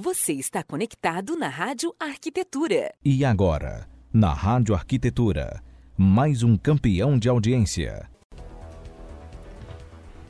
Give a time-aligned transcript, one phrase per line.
[0.00, 2.94] Você está conectado na Rádio Arquitetura.
[3.04, 5.60] E agora, na Rádio Arquitetura,
[5.96, 8.08] mais um campeão de audiência.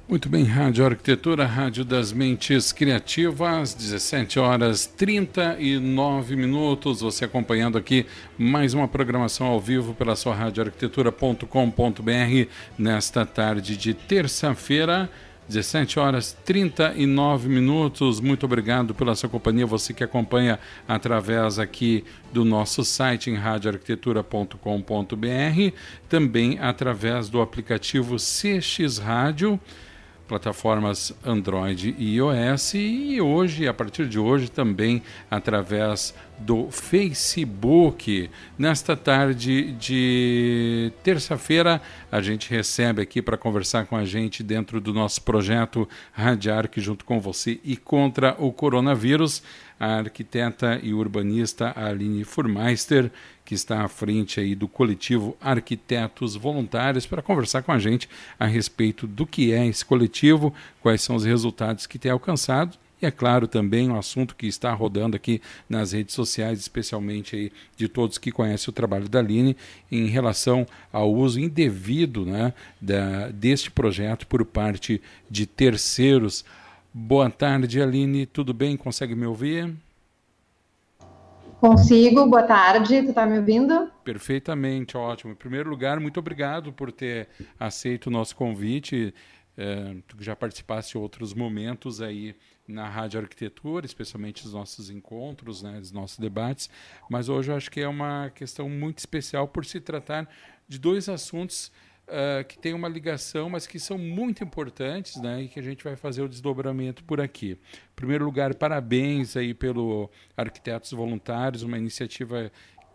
[0.09, 7.03] Muito bem, Rádio Arquitetura, Rádio das Mentes Criativas, 17 horas 39 minutos.
[7.03, 8.07] Você acompanhando aqui
[8.39, 12.49] mais uma programação ao vivo pela sua radioarquitetura.com.br
[12.79, 15.11] nesta tarde de terça-feira.
[15.49, 18.21] 17 horas 39 minutos.
[18.21, 19.67] Muito obrigado pela sua companhia.
[19.67, 25.75] Você que acompanha através aqui do nosso site em radioarquitetura.com.br,
[26.09, 29.59] também através do aplicativo CX Rádio
[30.29, 38.31] plataformas Android e iOS e hoje, a partir de hoje, também através do Facebook.
[38.57, 41.81] Nesta tarde de terça-feira,
[42.13, 47.05] a gente recebe aqui para conversar com a gente dentro do nosso projeto Radiarc junto
[47.05, 49.43] com você e contra o coronavírus,
[49.79, 53.11] a arquiteta e urbanista Aline Furmeister,
[53.45, 58.47] que está à frente aí do coletivo Arquitetos Voluntários, para conversar com a gente a
[58.47, 63.11] respeito do que é esse coletivo, quais são os resultados que tem alcançado e é
[63.11, 68.19] claro também um assunto que está rodando aqui nas redes sociais, especialmente aí de todos
[68.19, 69.57] que conhecem o trabalho da Aline,
[69.91, 76.45] em relação ao uso indevido né, da, deste projeto por parte de terceiros.
[77.01, 78.27] Boa tarde, Aline.
[78.27, 78.77] Tudo bem?
[78.77, 79.73] Consegue me ouvir?
[81.61, 83.89] Consigo, boa tarde, tu está me ouvindo?
[84.03, 85.31] Perfeitamente, ótimo.
[85.31, 89.15] Em primeiro lugar, muito obrigado por ter aceito o nosso convite.
[89.57, 92.35] É, tu já participaste em outros momentos aí
[92.67, 96.69] na Rádio Arquitetura, especialmente os nossos encontros, né, os nossos debates,
[97.09, 100.29] mas hoje eu acho que é uma questão muito especial por se tratar
[100.67, 101.71] de dois assuntos
[102.09, 105.85] uh, que têm uma ligação, mas que são muito importantes, né, e que a gente
[105.85, 107.53] vai fazer o desdobramento por aqui.
[107.53, 112.51] Em primeiro lugar, parabéns aí pelo Arquitetos Voluntários, uma iniciativa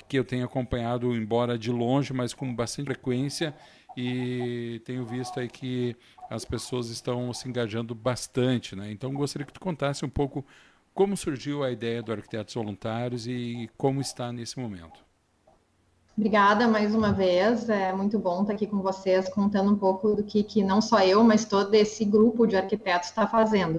[0.08, 3.56] que eu tenho acompanhado, embora de longe, mas com bastante frequência,
[3.95, 5.96] e tenho visto aí que
[6.29, 8.91] as pessoas estão se engajando bastante, né?
[8.91, 10.46] Então gostaria que tu contasse um pouco
[10.94, 15.12] como surgiu a ideia do Arquitetos Voluntários e como está nesse momento.
[16.16, 20.24] Obrigada mais uma vez, é muito bom estar aqui com vocês contando um pouco do
[20.24, 23.78] que, que não só eu, mas todo esse grupo de arquitetos está fazendo.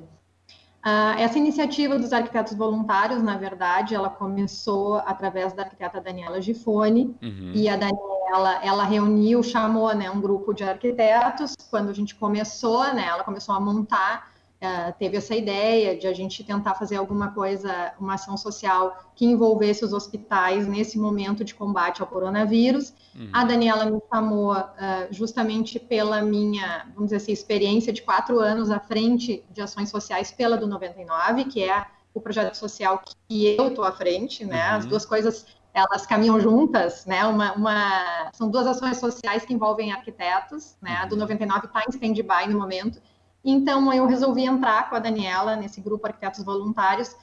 [0.85, 7.17] Uh, essa iniciativa dos arquitetos voluntários, na verdade, ela começou através da arquiteta Daniela Gifone,
[7.23, 7.53] uhum.
[7.55, 12.83] e a Daniela, ela reuniu, chamou né, um grupo de arquitetos, quando a gente começou,
[12.93, 14.34] né, ela começou a montar
[14.65, 19.25] uh, teve essa ideia de a gente tentar fazer alguma coisa, uma ação social que
[19.25, 22.95] envolvesse os hospitais nesse momento de combate ao coronavírus.
[23.15, 23.29] Uhum.
[23.33, 24.67] A Daniela me chamou uh,
[25.11, 30.33] justamente pela minha, vamos dizer assim, experiência de quatro anos à frente de ações sociais
[30.33, 34.71] pela do 99, que é o projeto social que eu estou à frente, né?
[34.71, 34.77] Uhum.
[34.77, 37.27] As duas coisas elas caminham juntas, né?
[37.27, 40.99] Uma, uma, são duas ações sociais que envolvem arquitetos, né?
[41.03, 43.03] A do 99 está em stand-by no momento
[43.45, 47.15] então, eu resolvi entrar com a Daniela nesse grupo Arquitetos Voluntários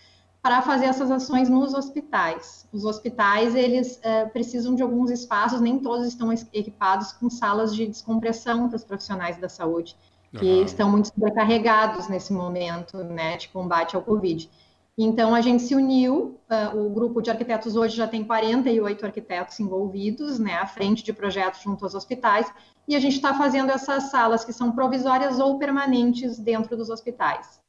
[0.42, 2.68] para fazer essas ações nos hospitais.
[2.72, 7.88] Os hospitais, eles é, precisam de alguns espaços, nem todos estão equipados com salas de
[7.88, 9.96] descompressão para os profissionais da saúde,
[10.38, 10.64] que uhum.
[10.64, 14.50] estão muito sobrecarregados nesse momento, né, de combate ao Covid.
[14.98, 19.60] Então, a gente se uniu, uh, o grupo de arquitetos hoje já tem 48 arquitetos
[19.60, 22.52] envolvidos, né, à frente de projetos junto aos hospitais,
[22.88, 27.62] e a gente está fazendo essas salas que são provisórias ou permanentes dentro dos hospitais.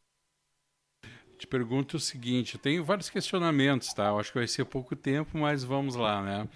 [1.38, 4.08] Te pergunto o seguinte, tenho vários questionamentos, tá?
[4.08, 6.48] Eu acho que vai ser pouco tempo, mas vamos lá, né?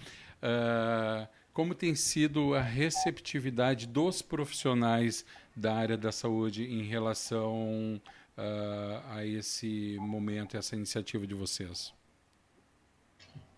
[0.42, 5.24] Uh, como tem sido a receptividade dos profissionais
[5.56, 8.00] da área da saúde em relação
[8.36, 11.94] a esse momento, essa iniciativa de vocês?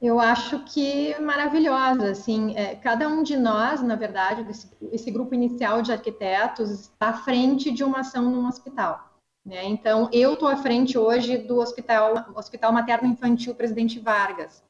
[0.01, 5.35] Eu acho que maravilhosa, assim, é, cada um de nós, na verdade, esse, esse, grupo
[5.35, 9.13] inicial de arquitetos está à frente de uma ação num hospital.
[9.45, 9.65] Né?
[9.65, 14.63] Então, eu estou à frente hoje do Hospital, Hospital Materno Infantil Presidente Vargas.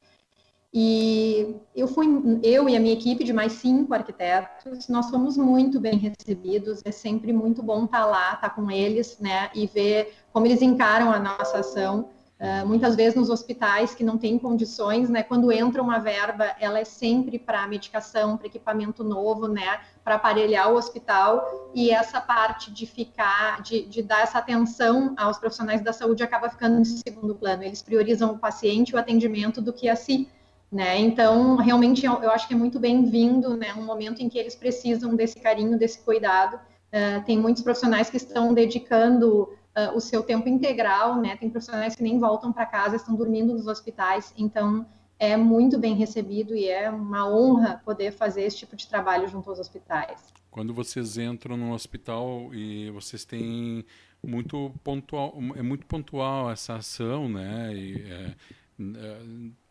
[0.71, 2.07] E eu fui,
[2.43, 6.81] eu e a minha equipe de mais cinco arquitetos, nós fomos muito bem recebidos.
[6.85, 11.11] É sempre muito bom estar lá, estar com eles, né, e ver como eles encaram
[11.11, 12.09] a nossa ação.
[12.39, 16.79] Uh, muitas vezes nos hospitais que não têm condições, né, quando entra uma verba, ela
[16.79, 21.71] é sempre para medicação, para equipamento novo, né, para aparelhar o hospital.
[21.73, 26.47] E essa parte de ficar, de, de dar essa atenção aos profissionais da saúde acaba
[26.47, 27.63] ficando em segundo plano.
[27.63, 30.29] Eles priorizam o paciente, o atendimento do que a si.
[30.71, 30.99] Né?
[30.99, 33.73] Então, realmente, eu, acho que é muito bem-vindo, né?
[33.73, 36.57] Um momento em que eles precisam desse carinho, desse cuidado.
[36.57, 41.35] Uh, tem muitos profissionais que estão dedicando uh, o seu tempo integral, né?
[41.37, 44.85] Tem profissionais que nem voltam para casa, estão dormindo nos hospitais, então
[45.17, 49.49] é muito bem recebido e é uma honra poder fazer esse tipo de trabalho junto
[49.49, 50.31] aos hospitais.
[50.49, 53.85] Quando vocês entram no hospital e vocês têm
[54.25, 57.73] muito pontual, é muito pontual essa ação, né?
[57.75, 58.35] E, é,
[58.79, 59.21] é,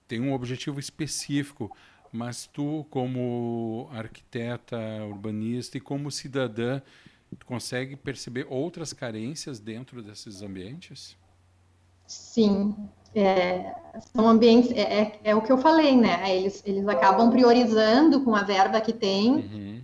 [0.08, 1.70] tem um objetivo específico,
[2.10, 6.81] mas tu como arquiteta, urbanista e como cidadã,
[7.38, 11.16] tu consegue perceber outras carências dentro desses ambientes?
[12.06, 12.75] Sim,
[13.14, 13.75] é,
[14.14, 16.34] são ambientes, é, é, é, o que eu falei, né?
[16.34, 19.82] Eles, eles acabam priorizando com a verba que tem uhum.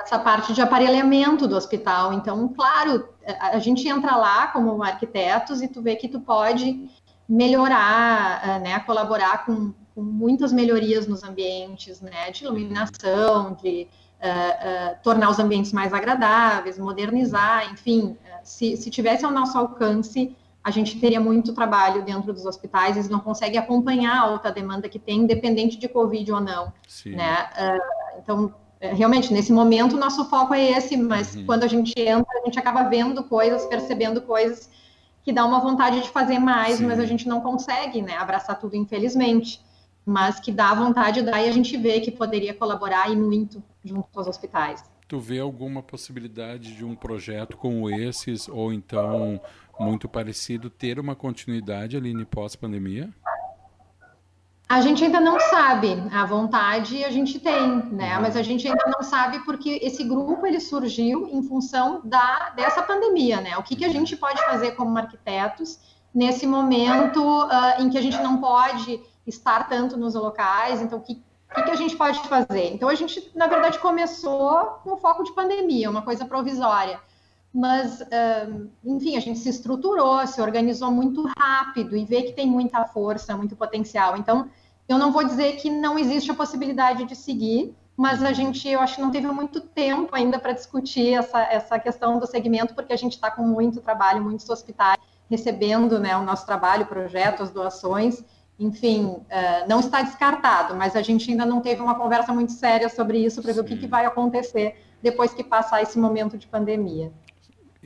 [0.00, 2.12] essa parte de aparelhamento do hospital.
[2.12, 6.88] Então, claro, a, a, gente entra lá como arquitetos e tu vê que tu pode
[7.28, 8.78] melhorar, eh, né?
[8.80, 12.30] Colaborar com, com muitas melhorias nos ambientes, né?
[12.30, 13.86] De iluminação, de
[14.20, 20.34] uh, uh, tornar os ambientes mais agradáveis, modernizar, enfim, se, se tivesse ao nosso alcance
[20.68, 24.86] a gente teria muito trabalho dentro dos hospitais, eles não conseguem acompanhar a alta demanda
[24.86, 26.72] que tem, independente de Covid ou não.
[26.86, 27.12] Sim.
[27.12, 27.48] Né?
[27.58, 31.46] Uh, então, realmente, nesse momento, o nosso foco é esse, mas uhum.
[31.46, 34.68] quando a gente entra, a gente acaba vendo coisas, percebendo coisas
[35.22, 36.86] que dá uma vontade de fazer mais, Sim.
[36.86, 39.60] mas a gente não consegue né, abraçar tudo, infelizmente.
[40.04, 44.26] Mas que dá vontade, daí a gente vê que poderia colaborar e muito junto aos
[44.26, 44.82] hospitais.
[45.06, 49.40] Tu vê alguma possibilidade de um projeto como esses, ou então
[49.78, 53.10] muito parecido, ter uma continuidade ali no pós-pandemia?
[54.68, 55.96] A gente ainda não sabe.
[56.12, 58.16] A vontade a gente tem, né?
[58.16, 58.22] Uhum.
[58.22, 62.82] Mas a gente ainda não sabe porque esse grupo ele surgiu em função da dessa
[62.82, 63.56] pandemia, né?
[63.56, 65.78] O que, que a gente pode fazer como arquitetos
[66.14, 70.82] nesse momento uh, em que a gente não pode estar tanto nos locais?
[70.82, 72.74] Então, o que, o que, que, a gente pode fazer?
[72.74, 77.00] Então, a gente, na verdade, começou com foco de pandemia, uma coisa provisória.
[77.58, 78.02] Mas,
[78.84, 83.36] enfim, a gente se estruturou, se organizou muito rápido e vê que tem muita força,
[83.36, 84.16] muito potencial.
[84.16, 84.48] Então,
[84.88, 88.80] eu não vou dizer que não existe a possibilidade de seguir, mas a gente, eu
[88.80, 92.92] acho que não teve muito tempo ainda para discutir essa, essa questão do segmento, porque
[92.92, 94.96] a gente está com muito trabalho, muitos hospitais
[95.28, 98.22] recebendo né, o nosso trabalho, projetos, doações
[98.58, 102.88] enfim, uh, não está descartado, mas a gente ainda não teve uma conversa muito séria
[102.88, 106.48] sobre isso para ver o que, que, vai acontecer depois que passar esse momento de
[106.48, 107.12] pandemia.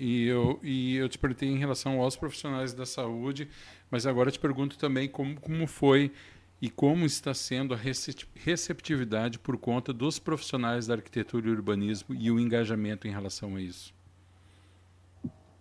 [0.04, 3.48] E eu, e eu te perguntei em relação aos profissionais da saúde,
[3.88, 6.10] mas agora te pergunto também como, como foi
[6.60, 7.76] e como está sendo a
[8.34, 13.60] receptividade por conta dos profissionais da arquitetura e urbanismo e o engajamento em relação a
[13.60, 13.94] isso.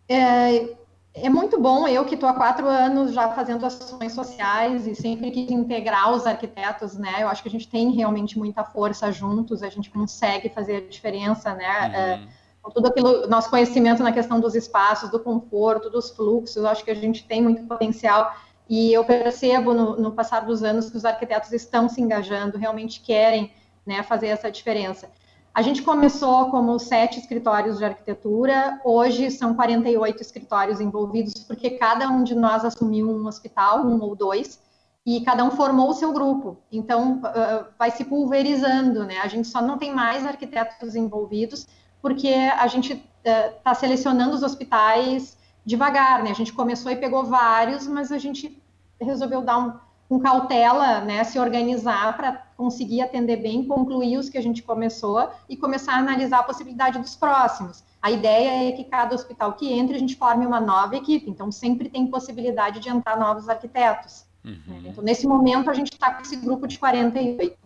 [0.09, 0.75] É,
[1.13, 5.29] é muito bom, eu que estou há quatro anos já fazendo ações sociais e sempre
[5.29, 7.21] quis integrar os arquitetos, né?
[7.21, 10.81] Eu acho que a gente tem realmente muita força juntos, a gente consegue fazer a
[10.81, 11.87] diferença, né?
[11.87, 11.95] Uhum.
[11.95, 16.83] É, com todo aquilo, nosso conhecimento na questão dos espaços, do conforto, dos fluxos, acho
[16.83, 18.35] que a gente tem muito potencial
[18.69, 23.01] e eu percebo no, no passar dos anos que os arquitetos estão se engajando, realmente
[23.01, 23.51] querem
[23.85, 25.09] né, fazer essa diferença.
[25.53, 32.07] A gente começou como sete escritórios de arquitetura, hoje são 48 escritórios envolvidos, porque cada
[32.07, 34.61] um de nós assumiu um hospital, um ou dois,
[35.05, 36.57] e cada um formou o seu grupo.
[36.71, 39.17] Então, uh, vai se pulverizando, né?
[39.19, 41.67] A gente só não tem mais arquitetos envolvidos,
[42.01, 46.31] porque a gente está uh, selecionando os hospitais devagar, né?
[46.31, 48.61] A gente começou e pegou vários, mas a gente
[48.99, 49.73] resolveu dar um
[50.11, 55.31] com cautela, né, se organizar para conseguir atender bem, concluir os que a gente começou
[55.47, 57.81] e começar a analisar a possibilidade dos próximos.
[58.01, 61.49] A ideia é que cada hospital que entre, a gente forme uma nova equipe, então
[61.49, 64.25] sempre tem possibilidade de entrar novos arquitetos.
[64.43, 64.81] Uhum.
[64.83, 67.57] Então, nesse momento, a gente está com esse grupo de 48.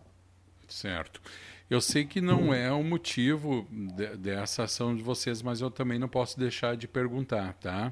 [0.67, 1.19] Certo.
[1.69, 5.97] Eu sei que não é o motivo de, dessa ação de vocês, mas eu também
[5.97, 7.91] não posso deixar de perguntar, tá?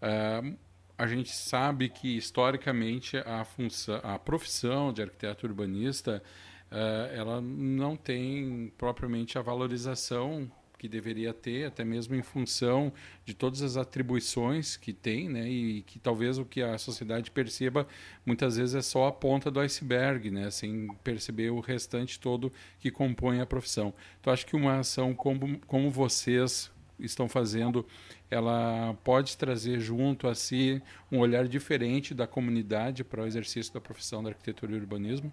[0.00, 0.56] Uh,
[0.96, 6.22] a gente sabe que historicamente a função, a profissão de arquiteto urbanista,
[6.70, 10.50] uh, ela não tem propriamente a valorização
[10.82, 12.92] que deveria ter, até mesmo em função
[13.24, 17.86] de todas as atribuições que tem, né, e que talvez o que a sociedade perceba
[18.26, 22.90] muitas vezes é só a ponta do iceberg, né, sem perceber o restante todo que
[22.90, 23.94] compõe a profissão.
[24.20, 27.86] Então acho que uma ação como, como vocês estão fazendo,
[28.28, 33.80] ela pode trazer junto a si um olhar diferente da comunidade para o exercício da
[33.80, 35.32] profissão da arquitetura e urbanismo?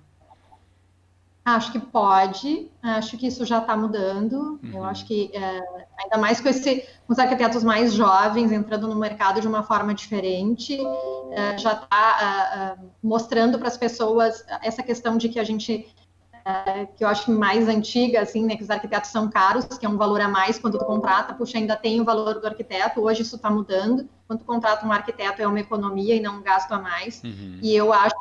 [1.56, 4.60] Acho que pode, acho que isso já está mudando.
[4.64, 4.72] Uhum.
[4.74, 5.62] Eu acho que, é,
[6.02, 9.94] ainda mais com, esse, com os arquitetos mais jovens entrando no mercado de uma forma
[9.94, 10.78] diferente,
[11.32, 15.88] é, já está é, é, mostrando para as pessoas essa questão de que a gente
[16.46, 19.90] é, que eu acho mais antiga, assim, né, que os arquitetos são caros, que é
[19.90, 23.22] um valor a mais quando tu contrata, puxa, ainda tem o valor do arquiteto, hoje
[23.22, 26.72] isso está mudando, quando tu contrata um arquiteto é uma economia e não um gasto
[26.72, 27.60] a mais, uhum.
[27.62, 28.16] e eu acho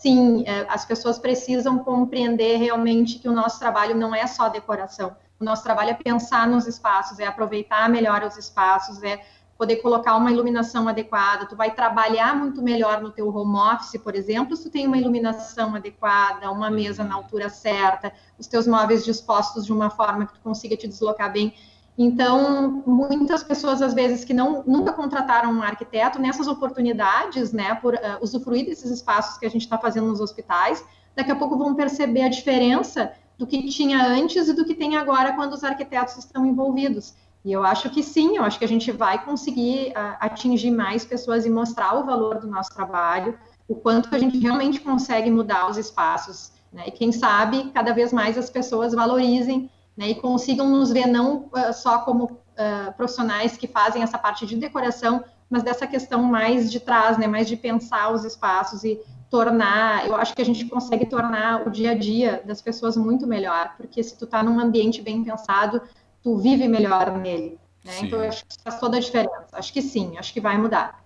[0.00, 5.14] sim, é, as pessoas precisam compreender realmente que o nosso trabalho não é só decoração,
[5.38, 9.22] o nosso trabalho é pensar nos espaços, é aproveitar melhor os espaços, é
[9.58, 14.14] poder colocar uma iluminação adequada, tu vai trabalhar muito melhor no teu home office, por
[14.14, 19.04] exemplo, se tu tem uma iluminação adequada, uma mesa na altura certa, os teus móveis
[19.04, 21.54] dispostos de uma forma que tu consiga te deslocar bem.
[21.98, 27.94] Então, muitas pessoas, às vezes, que não, nunca contrataram um arquiteto, nessas oportunidades, né, por
[27.94, 31.74] uh, usufruir desses espaços que a gente está fazendo nos hospitais, daqui a pouco vão
[31.74, 36.16] perceber a diferença do que tinha antes e do que tem agora quando os arquitetos
[36.16, 37.14] estão envolvidos.
[37.44, 41.04] E eu acho que sim, eu acho que a gente vai conseguir uh, atingir mais
[41.04, 45.70] pessoas e mostrar o valor do nosso trabalho, o quanto a gente realmente consegue mudar
[45.70, 46.52] os espaços.
[46.72, 46.84] Né?
[46.86, 51.50] E quem sabe, cada vez mais as pessoas valorizem né, e consigam nos ver não
[51.52, 56.70] uh, só como uh, profissionais que fazem essa parte de decoração, mas dessa questão mais
[56.70, 60.64] de trás, né, mais de pensar os espaços e tornar, eu acho que a gente
[60.66, 64.58] consegue tornar o dia a dia das pessoas muito melhor, porque se tu está num
[64.58, 65.80] ambiente bem pensado,
[66.22, 67.58] tu vive melhor nele.
[67.84, 67.92] Né?
[68.02, 69.46] Então, eu acho que faz toda a diferença.
[69.52, 70.99] Acho que sim, acho que vai mudar.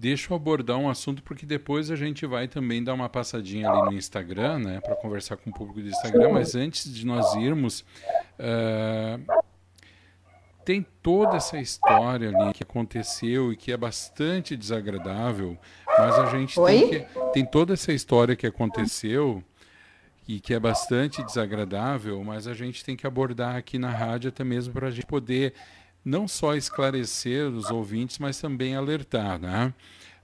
[0.00, 3.86] Deixa eu abordar um assunto, porque depois a gente vai também dar uma passadinha ali
[3.86, 7.80] no Instagram, né, para conversar com o público do Instagram, mas antes de nós irmos,
[8.38, 9.44] uh,
[10.64, 15.58] tem toda essa história ali que aconteceu e que é bastante desagradável,
[15.98, 19.42] mas a gente tem, que, tem toda essa história que aconteceu
[20.28, 24.44] e que é bastante desagradável, mas a gente tem que abordar aqui na rádio até
[24.44, 25.54] mesmo para a gente poder
[26.08, 29.74] não só esclarecer os ouvintes, mas também alertar, né?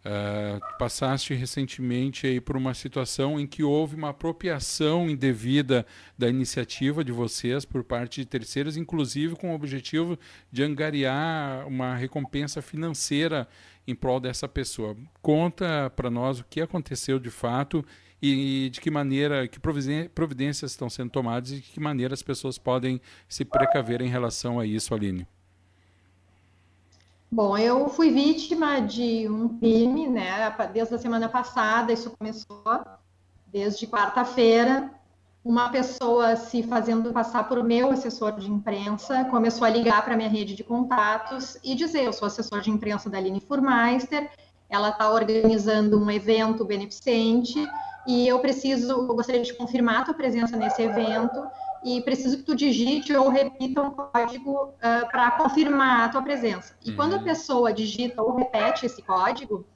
[0.05, 5.87] Uh, passaste recentemente aí por uma situação em que houve uma apropriação indevida
[6.17, 10.19] da iniciativa de vocês por parte de terceiros, inclusive com o objetivo
[10.53, 13.49] de angariar uma recompensa financeira
[13.87, 14.95] em prol dessa pessoa.
[15.23, 17.85] Conta para nós o que aconteceu de fato
[18.21, 22.59] e de que maneira, que providências estão sendo tomadas e de que maneira as pessoas
[22.59, 25.27] podem se precaver em relação a isso, Aline?
[27.35, 30.55] Bom, eu fui vítima de um crime, né?
[30.73, 32.63] Desde a semana passada, isso começou
[33.49, 34.89] desde quarta-feira.
[35.45, 40.29] Uma pessoa se fazendo passar por meu assessor de imprensa começou a ligar para minha
[40.29, 44.31] rede de contatos e dizer: Eu sou assessor de imprensa da Aline Furmeister,
[44.71, 47.69] ela está organizando um evento beneficente
[48.07, 51.45] e eu preciso, eu gostaria de confirmar a tua presença nesse evento
[51.85, 56.23] e preciso que tu digite ou repita um código uh, ah, para confirmar a tua
[56.23, 56.75] presença.
[56.85, 56.97] E uhum.
[56.97, 57.25] quando a uhum.
[57.25, 59.67] pessoa digita ou repete esse código,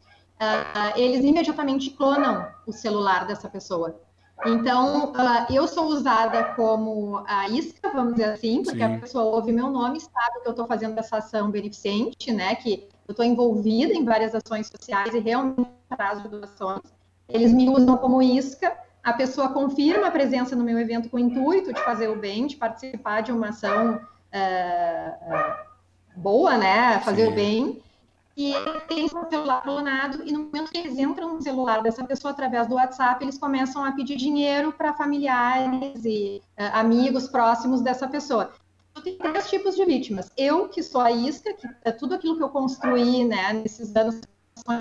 [0.41, 4.01] uh, eles imediatamente clonam o celular dessa pessoa.
[4.47, 8.97] Então, uh, eu sou usada como a isca, vamos dizer assim, porque Sim.
[8.97, 12.55] a pessoa ouve meu nome, sabe que eu estou fazendo essa ação beneficente, né?
[12.55, 16.83] Que eu estou envolvida em várias ações sociais e realmente traz doações.
[17.29, 18.75] Eles me usam como isca,
[19.09, 22.47] a pessoa confirma a presença no meu evento com o intuito de fazer o bem,
[22.47, 25.55] de participar de uma ação uh,
[26.17, 27.01] boa, né?
[27.01, 27.33] Fazer Sim.
[27.33, 27.83] o bem.
[28.37, 28.53] E
[28.87, 32.69] tem um celular clonado, e no momento que eles entram no celular dessa pessoa através
[32.69, 38.53] do WhatsApp, eles começam a pedir dinheiro para familiares e uh, amigos próximos dessa pessoa.
[38.95, 40.31] Eu tenho três tipos de vítimas.
[40.37, 44.21] Eu, que sou a isca, que é tudo aquilo que eu construí né, nesses anos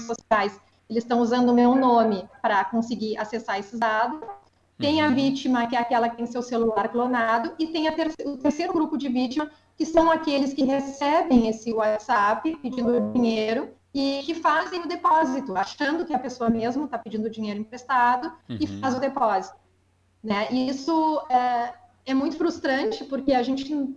[0.02, 4.20] sociais, eles estão usando o meu nome para conseguir acessar esses dados.
[4.78, 5.16] Tem a uhum.
[5.16, 8.98] vítima, que é aquela que tem seu celular clonado, e tem ter o terceiro grupo
[8.98, 14.88] de vítima, que são aqueles que recebem esse WhatsApp pedindo dinheiro e que fazem o
[14.88, 18.58] depósito, achando que a pessoa mesmo está pedindo dinheiro emprestado uhum.
[18.60, 19.58] e faz o depósito.
[20.24, 20.48] Né?
[20.52, 21.74] E isso é,
[22.06, 23.96] é muito frustrante, porque a gente.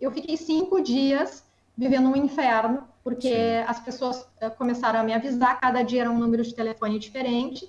[0.00, 1.44] Eu fiquei cinco dias
[1.76, 3.64] vivendo um inferno, porque Sim.
[3.68, 7.66] as pessoas uh, começaram a me avisar, cada dia era um número de telefone diferente.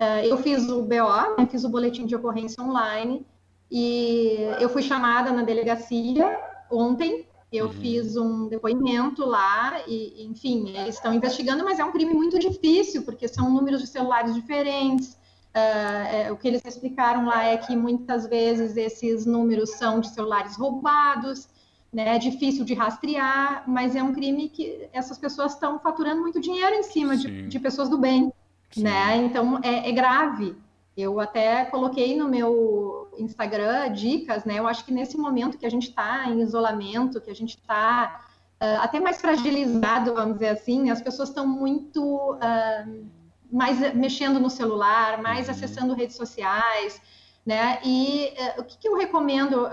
[0.00, 3.24] Uh, eu fiz o BO, né, fiz o boletim de ocorrência online,
[3.70, 6.38] e eu fui chamada na delegacia
[6.70, 7.72] ontem, eu uhum.
[7.72, 13.02] fiz um depoimento lá, e, enfim, eles estão investigando, mas é um crime muito difícil,
[13.02, 15.12] porque são números de celulares diferentes.
[15.54, 20.08] Uh, é, o que eles explicaram lá é que muitas vezes esses números são de
[20.08, 21.46] celulares roubados,
[21.92, 22.16] né?
[22.16, 26.74] É difícil de rastrear, mas é um crime que essas pessoas estão faturando muito dinheiro
[26.74, 28.32] em cima de, de, pessoas do bem,
[28.70, 28.84] Sim.
[28.84, 29.16] né?
[29.16, 30.56] Então é, é, grave.
[30.96, 34.58] Eu até coloquei no meu Instagram dicas, né?
[34.58, 38.24] Eu acho que nesse momento que a gente está em isolamento, que a gente está
[38.60, 43.06] uh, até mais fragilizado, vamos dizer assim, as pessoas estão muito uh,
[43.50, 45.52] mais mexendo no celular, mais uhum.
[45.52, 47.00] acessando redes sociais,
[47.44, 47.78] né?
[47.84, 49.68] E uh, o que, que, eu recomendo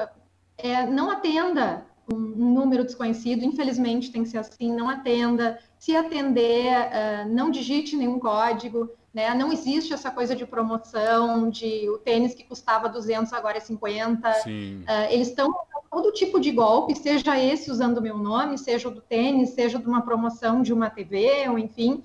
[0.58, 5.60] é não atenda um número desconhecido, infelizmente tem que ser assim, não atenda.
[5.78, 9.34] Se atender, uh, não digite nenhum código, né?
[9.34, 14.30] Não existe essa coisa de promoção, de o tênis que custava 200 agora é 50.
[14.30, 15.54] Uh, eles estão
[15.90, 19.80] todo tipo de golpe, seja esse usando o meu nome, seja o do tênis, seja
[19.80, 22.04] de uma promoção de uma TV, ou enfim.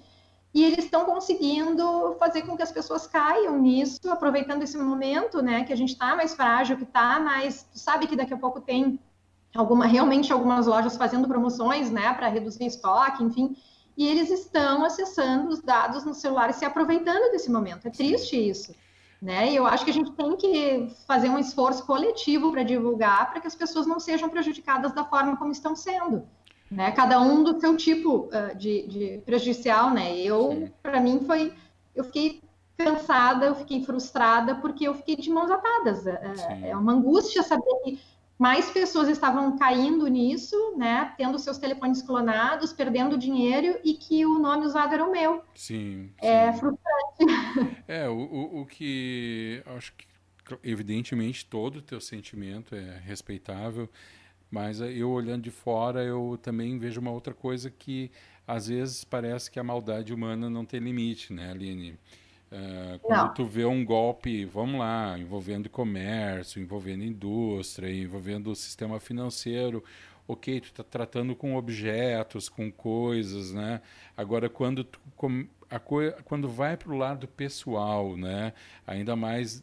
[0.54, 5.64] E eles estão conseguindo fazer com que as pessoas caiam nisso, aproveitando esse momento, né,
[5.64, 8.60] que a gente está mais frágil, que está mais, tu sabe que daqui a pouco
[8.60, 9.00] tem
[9.54, 13.56] alguma, realmente algumas lojas fazendo promoções, né, para reduzir estoque, enfim
[13.96, 17.86] e eles estão acessando os dados no celular e se aproveitando desse momento.
[17.86, 18.74] É triste isso.
[19.22, 19.52] Né?
[19.52, 23.40] E eu acho que a gente tem que fazer um esforço coletivo para divulgar, para
[23.40, 26.26] que as pessoas não sejam prejudicadas da forma como estão sendo.
[26.70, 26.90] Né?
[26.90, 30.16] Cada um do seu tipo uh, de, de, prejudicial, né?
[30.16, 31.54] Eu, para mim, foi.
[31.94, 32.42] Eu fiquei
[32.76, 36.06] cansada, eu fiquei frustrada, porque eu fiquei de mãos atadas.
[36.06, 38.00] É, é uma angústia saber que
[38.38, 44.38] mais pessoas estavam caindo nisso, né, tendo seus telefones clonados, perdendo dinheiro e que o
[44.38, 45.42] nome usado era o meu.
[45.54, 46.10] Sim.
[46.18, 46.58] É sim.
[46.58, 46.94] frustrante.
[47.86, 50.06] É, o, o, o que acho que
[50.62, 53.88] evidentemente todo o teu sentimento é respeitável,
[54.50, 58.10] mas eu olhando de fora eu também vejo uma outra coisa que
[58.46, 61.98] às vezes parece que a maldade humana não tem limite, né, Aline?
[62.54, 63.34] Uh, quando Não.
[63.34, 69.82] tu vê um golpe, vamos lá, envolvendo comércio, envolvendo indústria, envolvendo o sistema financeiro,
[70.28, 73.80] ok, tu está tratando com objetos, com coisas, né?
[74.16, 75.00] Agora, quando, tu,
[75.68, 75.80] a,
[76.22, 78.52] quando vai para o lado pessoal, né?
[78.86, 79.60] Ainda mais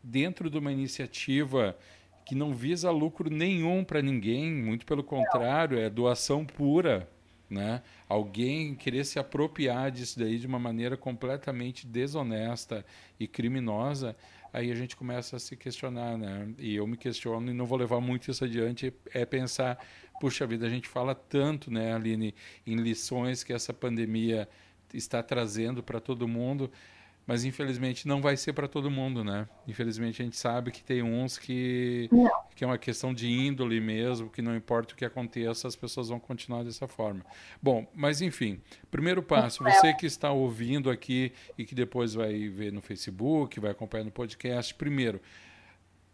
[0.00, 1.76] dentro de uma iniciativa
[2.24, 7.08] que não visa lucro nenhum para ninguém, muito pelo contrário, é doação pura,
[7.52, 7.82] né?
[8.08, 12.84] Alguém querer se apropriar disso daí de uma maneira completamente desonesta
[13.20, 14.16] e criminosa,
[14.52, 16.48] aí a gente começa a se questionar, né?
[16.58, 19.78] E eu me questiono e não vou levar muito isso adiante, é pensar,
[20.20, 22.34] puxa vida, a gente fala tanto, né, Aline,
[22.66, 24.48] em lições que essa pandemia
[24.92, 26.70] está trazendo para todo mundo,
[27.26, 29.48] mas infelizmente não vai ser para todo mundo, né?
[29.66, 32.41] Infelizmente a gente sabe que tem uns que não.
[32.54, 36.08] Que é uma questão de índole mesmo, que não importa o que aconteça, as pessoas
[36.08, 37.24] vão continuar dessa forma.
[37.62, 38.60] Bom, mas enfim,
[38.90, 43.70] primeiro passo, você que está ouvindo aqui e que depois vai ver no Facebook, vai
[43.70, 45.20] acompanhar no podcast, primeiro,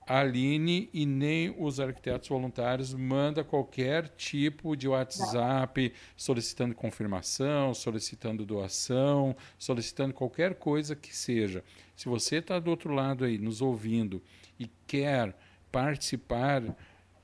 [0.08, 8.46] a Aline e nem os arquitetos voluntários manda qualquer tipo de WhatsApp solicitando confirmação, solicitando
[8.46, 11.62] doação, solicitando qualquer coisa que seja.
[11.94, 14.22] Se você está do outro lado aí nos ouvindo
[14.58, 15.36] e quer
[15.70, 16.62] participar,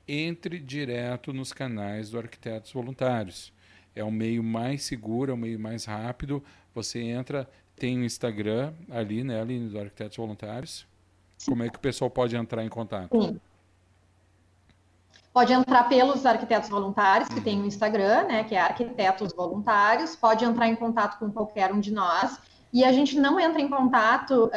[0.07, 3.53] entre direto nos canais do Arquitetos Voluntários.
[3.95, 6.43] É o meio mais seguro, é o meio mais rápido.
[6.73, 10.85] Você entra, tem o Instagram ali, né, ali do Arquitetos Voluntários
[11.47, 13.21] como é que o pessoal pode entrar em contato?
[13.21, 13.39] Sim.
[15.33, 20.45] Pode entrar pelos arquitetos voluntários, que tem o Instagram, né, que é Arquitetos Voluntários, pode
[20.45, 22.39] entrar em contato com qualquer um de nós,
[22.75, 24.51] e a gente não entra em contato uh,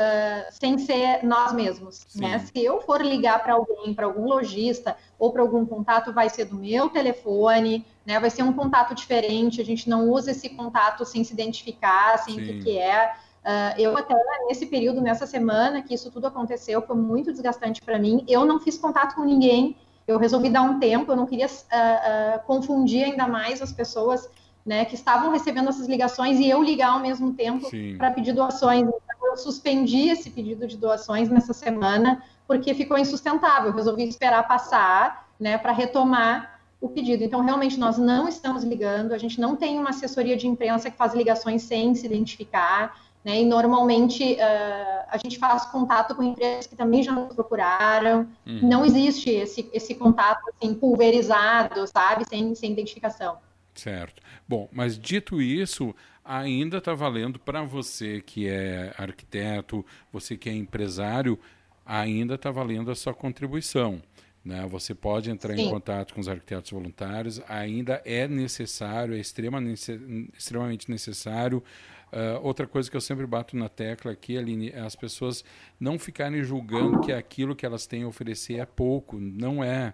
[0.51, 2.41] sem ser nós mesmos, né?
[2.41, 6.47] Se eu for ligar para alguém, para algum lojista ou para algum contato, vai ser
[6.47, 8.19] do meu telefone, né?
[8.19, 12.35] Vai ser um contato diferente, a gente não usa esse contato sem se identificar, sem
[12.35, 13.15] o que, que é.
[13.45, 14.17] Uh, eu até
[14.49, 18.25] nesse período, nessa semana que isso tudo aconteceu, foi muito desgastante para mim.
[18.27, 19.77] Eu não fiz contato com ninguém.
[20.09, 21.13] Eu resolvi dar um tempo.
[21.13, 24.29] Eu não queria uh, uh, confundir ainda mais as pessoas,
[24.69, 28.83] né, que estavam recebendo essas ligações e eu ligar ao mesmo tempo para pedir doações.
[28.83, 33.71] Então, eu suspendi esse pedido de doações nessa semana porque ficou insustentável.
[33.71, 37.25] Eu resolvi esperar passar, né, para retomar o pedido.
[37.25, 40.99] Então, realmente, nós não estamos ligando, a gente não tem uma assessoria de imprensa que
[40.99, 42.95] faz ligações sem se identificar.
[43.25, 43.41] Né?
[43.41, 48.29] E normalmente uh, a gente faz contato com empresas que também já nos procuraram.
[48.47, 48.61] Uhum.
[48.63, 52.27] Não existe esse, esse contato assim, pulverizado, sabe?
[52.29, 53.39] Sem, sem identificação.
[53.79, 54.21] Certo.
[54.47, 60.53] Bom, mas dito isso, ainda está valendo para você que é arquiteto, você que é
[60.53, 61.39] empresário,
[61.87, 64.03] ainda está valendo a sua contribuição.
[64.45, 64.67] Né?
[64.69, 65.63] Você pode entrar Sim.
[65.63, 69.61] em contato com os arquitetos voluntários, ainda é necessário, é extrema,
[70.37, 71.63] extremamente necessário
[72.11, 75.45] Uh, outra coisa que eu sempre bato na tecla aqui, Aline, é as pessoas
[75.79, 79.19] não ficarem julgando que aquilo que elas têm a oferecer é pouco.
[79.19, 79.93] Não é.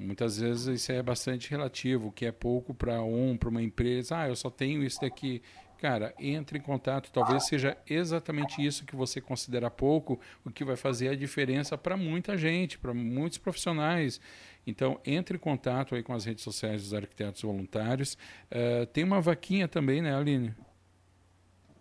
[0.00, 4.18] Muitas vezes isso é bastante relativo, que é pouco para um, para uma empresa.
[4.18, 5.42] Ah, eu só tenho isso daqui.
[5.78, 7.10] Cara, entre em contato.
[7.12, 11.96] Talvez seja exatamente isso que você considera pouco, o que vai fazer a diferença para
[11.96, 14.20] muita gente, para muitos profissionais.
[14.66, 18.14] Então, entre em contato aí com as redes sociais dos arquitetos voluntários.
[18.50, 20.54] Uh, tem uma vaquinha também, né, Aline?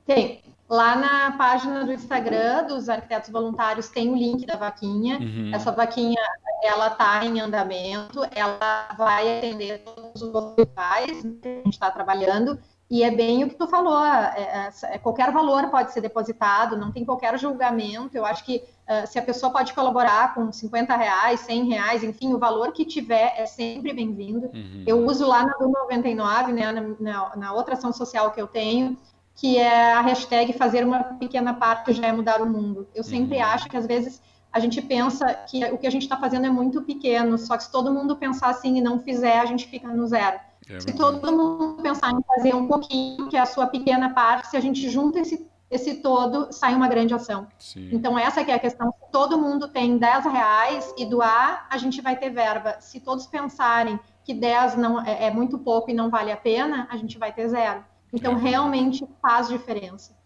[0.06, 0.41] Tem.
[0.69, 5.17] Lá na página do Instagram dos arquitetos voluntários tem o link da vaquinha.
[5.19, 5.51] Uhum.
[5.53, 6.21] Essa vaquinha
[6.63, 12.60] ela está em andamento, ela vai atender todos os locais que a gente está trabalhando.
[12.89, 16.78] E é bem o que tu falou, é, é, é, qualquer valor pode ser depositado,
[16.78, 18.15] não tem qualquer julgamento.
[18.15, 22.34] Eu acho que uh, se a pessoa pode colaborar com 50 reais, 100 reais, enfim,
[22.34, 24.48] o valor que tiver é sempre bem-vindo.
[24.54, 24.84] Uhum.
[24.88, 28.98] Eu uso lá na 99, né, na, na, na outra ação social que eu tenho,
[29.36, 32.88] que é a hashtag fazer uma pequena parte já é mudar o mundo.
[32.96, 33.43] Eu sempre uhum.
[33.43, 34.22] acho que às vezes
[34.58, 37.63] a gente pensa que o que a gente está fazendo é muito pequeno, só que
[37.63, 40.39] se todo mundo pensar assim e não fizer, a gente fica no zero.
[40.70, 44.48] É se todo mundo pensar em fazer um pouquinho, que é a sua pequena parte,
[44.48, 47.48] se a gente junta esse, esse todo, sai uma grande ação.
[47.60, 47.89] Sim.
[47.93, 48.91] Então, essa que é a questão.
[48.91, 52.78] Se todo mundo tem 10 reais e doar, a gente vai ter verba.
[52.82, 56.88] Se todos pensarem que 10 não, é, é muito pouco e não vale a pena,
[56.91, 57.86] a gente vai ter zero.
[58.12, 60.16] Então, realmente faz diferença.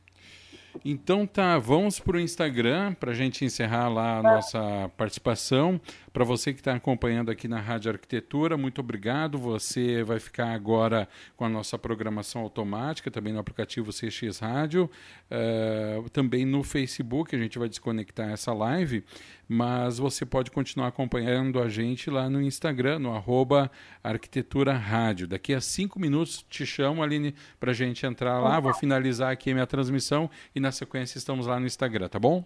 [0.83, 5.79] Então tá, vamos para o Instagram para a gente encerrar lá a nossa participação.
[6.13, 9.37] Para você que está acompanhando aqui na Rádio Arquitetura, muito obrigado.
[9.37, 14.89] Você vai ficar agora com a nossa programação automática, também no aplicativo CX Rádio,
[15.31, 19.05] uh, também no Facebook, a gente vai desconectar essa live,
[19.47, 23.71] mas você pode continuar acompanhando a gente lá no Instagram, no arroba
[24.03, 25.27] Arquitetura Rádio.
[25.27, 28.59] Daqui a cinco minutos te chamo, Aline, para a gente entrar lá.
[28.59, 32.45] Vou finalizar aqui a minha transmissão e na sequência estamos lá no Instagram, tá bom?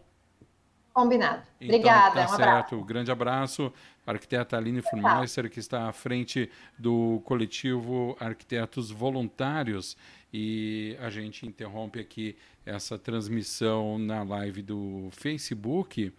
[0.96, 1.44] Combinado.
[1.60, 2.26] Então, Obrigada.
[2.26, 2.76] Tá um certo.
[2.78, 3.74] Um grande abraço.
[4.08, 9.98] arquiteta Aline Furmeister, que está à frente do coletivo Arquitetos Voluntários.
[10.32, 16.14] E a gente interrompe aqui essa transmissão na live do Facebook.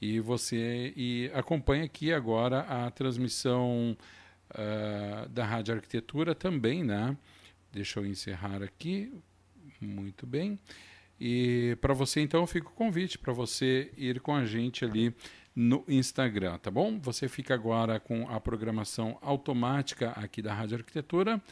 [0.00, 3.96] E você e acompanha aqui agora a transmissão
[4.50, 7.16] uh, da Rádio Arquitetura também, né?
[7.70, 9.12] Deixa eu encerrar aqui.
[9.80, 10.58] Muito bem.
[11.20, 15.14] E para você, então, fica o convite para você ir com a gente ali
[15.54, 17.00] no Instagram, tá bom?
[17.00, 21.42] Você fica agora com a programação automática aqui da Rádio Arquitetura.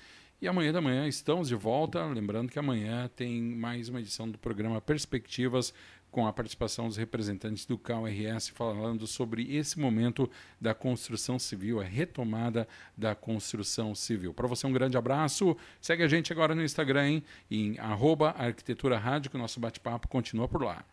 [0.41, 2.05] E amanhã da manhã estamos de volta.
[2.05, 5.73] Lembrando que amanhã tem mais uma edição do programa Perspectivas
[6.11, 11.85] com a participação dos representantes do CAURS falando sobre esse momento da construção civil, a
[11.85, 12.67] retomada
[12.97, 14.33] da construção civil.
[14.33, 15.57] Para você um grande abraço.
[15.81, 17.25] Segue a gente agora no Instagram, hein?
[17.51, 20.85] em arroba Arquitetura Rádio, que o nosso bate-papo continua por lá.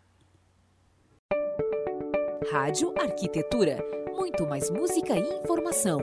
[2.51, 3.77] Rádio Arquitetura.
[4.15, 5.99] Muito mais música e informação.